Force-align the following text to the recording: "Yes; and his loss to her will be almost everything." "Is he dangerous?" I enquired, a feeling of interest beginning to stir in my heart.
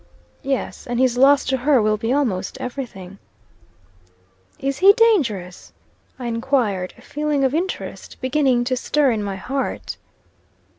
"Yes; 0.41 0.87
and 0.87 0.99
his 0.99 1.15
loss 1.15 1.45
to 1.45 1.57
her 1.57 1.79
will 1.79 1.95
be 1.95 2.11
almost 2.11 2.57
everything." 2.59 3.19
"Is 4.57 4.79
he 4.79 4.93
dangerous?" 4.93 5.73
I 6.17 6.25
enquired, 6.25 6.95
a 6.97 7.03
feeling 7.03 7.43
of 7.43 7.53
interest 7.53 8.17
beginning 8.19 8.63
to 8.63 8.75
stir 8.75 9.11
in 9.11 9.21
my 9.21 9.35
heart. 9.35 9.97